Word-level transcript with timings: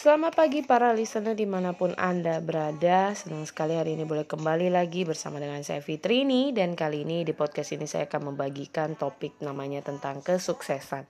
Selamat 0.00 0.32
pagi 0.32 0.64
para 0.64 0.96
listener 0.96 1.36
di 1.36 1.44
mana 1.44 1.76
pun 1.76 1.92
Anda 1.92 2.40
berada. 2.40 3.12
Senang 3.12 3.44
sekali 3.44 3.76
hari 3.76 4.00
ini 4.00 4.08
boleh 4.08 4.24
kembali 4.24 4.72
lagi 4.72 5.04
bersama 5.04 5.36
dengan 5.36 5.60
saya 5.60 5.84
Fitrini 5.84 6.56
Dan 6.56 6.72
kali 6.72 7.04
ini 7.04 7.20
di 7.20 7.36
podcast 7.36 7.76
ini 7.76 7.84
saya 7.84 8.08
akan 8.08 8.32
membagikan 8.32 8.96
topik 8.96 9.36
namanya 9.44 9.84
tentang 9.84 10.24
kesuksesan. 10.24 11.04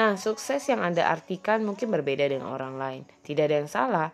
Nah 0.00 0.16
sukses 0.16 0.64
yang 0.72 0.80
Anda 0.80 1.12
artikan 1.12 1.68
mungkin 1.68 1.92
berbeda 1.92 2.32
dengan 2.32 2.48
orang 2.48 2.80
lain. 2.80 3.02
Tidak 3.20 3.44
ada 3.44 3.60
yang 3.60 3.68
salah. 3.68 4.08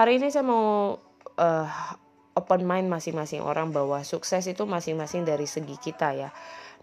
Hari 0.00 0.16
ini 0.16 0.32
saya 0.32 0.48
mau 0.48 0.96
uh, 1.36 1.68
open 2.32 2.64
mind 2.64 2.88
masing-masing 2.88 3.44
orang 3.44 3.68
bahwa 3.68 4.00
sukses 4.00 4.48
itu 4.48 4.64
masing-masing 4.64 5.28
dari 5.28 5.44
segi 5.44 5.76
kita 5.76 6.16
ya. 6.16 6.32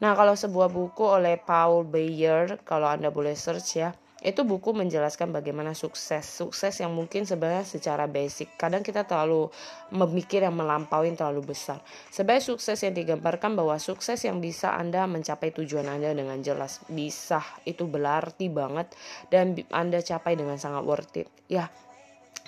Nah 0.06 0.14
kalau 0.14 0.38
sebuah 0.38 0.70
buku 0.70 1.02
oleh 1.02 1.42
Paul 1.42 1.90
Bayer 1.90 2.62
Kalau 2.62 2.86
Anda 2.86 3.10
boleh 3.10 3.34
search 3.34 3.82
ya 3.82 3.90
itu 4.20 4.44
buku 4.44 4.76
menjelaskan 4.76 5.32
bagaimana 5.32 5.72
sukses. 5.72 6.28
Sukses 6.28 6.76
yang 6.84 6.92
mungkin 6.92 7.24
sebenarnya 7.24 7.64
secara 7.64 8.04
basic. 8.06 8.60
Kadang 8.60 8.84
kita 8.84 9.08
terlalu 9.08 9.48
memikir 9.96 10.44
yang 10.44 10.60
melampaui 10.60 11.16
terlalu 11.16 11.56
besar. 11.56 11.80
Sebagai 12.12 12.44
sukses 12.44 12.76
yang 12.84 12.92
digambarkan 12.92 13.56
bahwa 13.56 13.80
sukses 13.80 14.20
yang 14.28 14.44
bisa 14.44 14.76
anda 14.76 15.08
mencapai 15.08 15.56
tujuan 15.56 15.88
anda 15.88 16.12
dengan 16.12 16.40
jelas. 16.44 16.84
Bisa. 16.92 17.40
Itu 17.64 17.88
berarti 17.88 18.52
banget. 18.52 18.92
Dan 19.32 19.56
anda 19.72 20.04
capai 20.04 20.36
dengan 20.36 20.60
sangat 20.60 20.84
worth 20.84 21.16
it. 21.16 21.32
Ya 21.48 21.72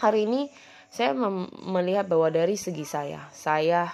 hari 0.01 0.25
ini 0.25 0.49
saya 0.91 1.13
melihat 1.63 2.09
bahwa 2.09 2.27
dari 2.33 2.57
segi 2.57 2.83
saya 2.83 3.29
saya 3.31 3.87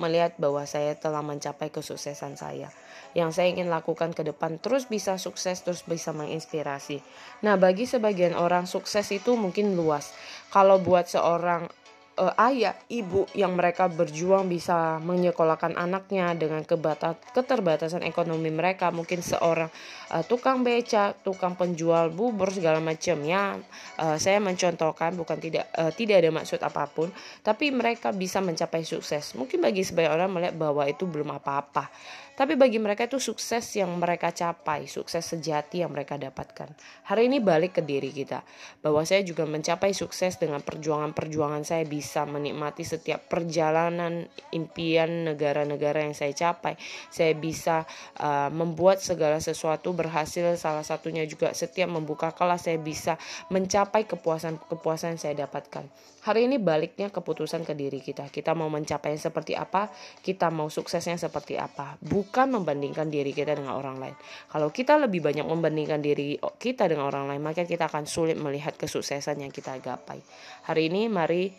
melihat 0.00 0.34
bahwa 0.40 0.66
saya 0.66 0.98
telah 0.98 1.22
mencapai 1.22 1.70
kesuksesan 1.70 2.34
saya 2.34 2.70
yang 3.14 3.30
saya 3.30 3.54
ingin 3.54 3.70
lakukan 3.70 4.10
ke 4.10 4.26
depan 4.26 4.58
terus 4.58 4.90
bisa 4.90 5.14
sukses 5.16 5.62
terus 5.62 5.86
bisa 5.86 6.10
menginspirasi. 6.10 6.98
Nah, 7.46 7.54
bagi 7.54 7.86
sebagian 7.86 8.34
orang 8.34 8.66
sukses 8.66 9.06
itu 9.14 9.38
mungkin 9.38 9.78
luas. 9.78 10.10
Kalau 10.50 10.82
buat 10.82 11.06
seorang 11.06 11.70
uh, 12.18 12.34
ayah, 12.50 12.74
ibu 12.90 13.26
yang 13.34 13.54
mereka 13.58 13.90
berjuang 13.90 14.46
bisa 14.46 14.98
menyekolahkan 15.02 15.74
anaknya 15.74 16.34
dengan 16.34 16.62
kebatas, 16.62 17.18
keterbatasan 17.34 18.06
ekonomi 18.06 18.50
mereka, 18.50 18.90
mungkin 18.94 19.20
seorang 19.22 19.70
uh, 20.14 20.22
tukang 20.26 20.62
beca, 20.62 21.14
tukang 21.22 21.58
penjual 21.58 22.10
bubur 22.10 22.50
segala 22.50 22.78
macam 22.78 23.18
ya. 23.26 23.58
Uh, 23.98 24.16
saya 24.18 24.38
mencontohkan 24.42 25.14
bukan 25.18 25.38
tidak 25.38 25.70
uh, 25.74 25.90
tidak 25.90 26.22
ada 26.22 26.30
maksud 26.30 26.60
apa 26.62 26.86
pun, 26.90 27.10
tapi 27.42 27.70
mereka 27.70 28.14
bisa 28.14 28.38
mencapai 28.42 28.86
sukses. 28.86 29.34
Mungkin 29.38 29.62
bagi 29.62 29.82
sebagian 29.86 30.14
orang 30.14 30.30
melihat 30.30 30.54
bahwa 30.58 30.82
itu 30.86 31.06
belum 31.06 31.34
apa-apa. 31.34 31.90
Tapi 32.34 32.58
bagi 32.58 32.82
mereka 32.82 33.06
itu 33.06 33.22
sukses 33.22 33.62
yang 33.78 33.94
mereka 33.94 34.34
capai, 34.34 34.90
sukses 34.90 35.22
sejati 35.22 35.86
yang 35.86 35.94
mereka 35.94 36.18
dapatkan. 36.18 36.66
Hari 37.06 37.30
ini 37.30 37.38
balik 37.38 37.78
ke 37.78 37.82
diri 37.86 38.10
kita, 38.10 38.42
bahwa 38.82 39.06
saya 39.06 39.22
juga 39.22 39.46
mencapai 39.46 39.94
sukses 39.94 40.34
dengan 40.34 40.58
perjuangan-perjuangan 40.58 41.62
saya 41.62 41.86
bisa 41.86 42.03
menikmati 42.28 42.84
setiap 42.84 43.24
perjalanan 43.24 44.28
impian 44.52 45.24
negara-negara 45.24 46.04
yang 46.04 46.12
saya 46.12 46.36
capai. 46.36 46.76
Saya 47.08 47.32
bisa 47.32 47.88
uh, 48.20 48.52
membuat 48.52 49.00
segala 49.00 49.40
sesuatu 49.40 49.96
berhasil, 49.96 50.60
salah 50.60 50.84
satunya 50.84 51.24
juga 51.24 51.56
setiap 51.56 51.88
membuka 51.88 52.36
kelas 52.36 52.68
saya 52.68 52.76
bisa 52.76 53.16
mencapai 53.48 54.04
kepuasan-kepuasan 54.04 55.16
yang 55.16 55.20
saya 55.20 55.34
dapatkan. 55.48 55.88
Hari 56.24 56.48
ini 56.48 56.56
baliknya 56.56 57.12
keputusan 57.12 57.68
ke 57.68 57.76
diri 57.76 58.00
kita. 58.00 58.32
Kita 58.32 58.56
mau 58.56 58.72
mencapai 58.72 59.12
seperti 59.20 59.52
apa, 59.52 59.92
kita 60.24 60.48
mau 60.48 60.72
suksesnya 60.72 61.20
seperti 61.20 61.60
apa. 61.60 62.00
Bukan 62.00 62.48
membandingkan 62.48 63.12
diri 63.12 63.36
kita 63.36 63.52
dengan 63.52 63.76
orang 63.76 64.00
lain. 64.00 64.16
Kalau 64.48 64.72
kita 64.72 64.96
lebih 64.96 65.20
banyak 65.20 65.44
membandingkan 65.44 66.00
diri 66.00 66.40
kita 66.56 66.88
dengan 66.88 67.12
orang 67.12 67.28
lain, 67.28 67.44
maka 67.44 67.68
kita 67.68 67.92
akan 67.92 68.08
sulit 68.08 68.40
melihat 68.40 68.72
kesuksesan 68.72 69.44
yang 69.44 69.52
kita 69.52 69.76
gapai. 69.84 70.24
Hari 70.64 70.88
ini 70.88 71.12
mari 71.12 71.52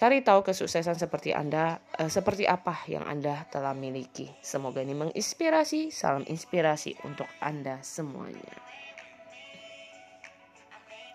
cari 0.00 0.24
tahu 0.24 0.40
kesuksesan 0.40 0.96
seperti 0.96 1.36
Anda, 1.36 1.76
eh, 2.00 2.08
seperti 2.08 2.48
apa 2.48 2.88
yang 2.88 3.04
Anda 3.04 3.44
telah 3.52 3.76
miliki. 3.76 4.32
Semoga 4.40 4.80
ini 4.80 4.96
menginspirasi. 4.96 5.92
Salam 5.92 6.24
inspirasi 6.24 6.96
untuk 7.04 7.28
Anda 7.44 7.84
semuanya. 7.84 8.79